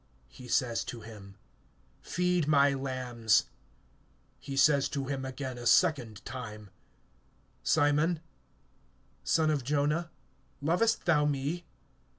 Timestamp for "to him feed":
0.85-2.47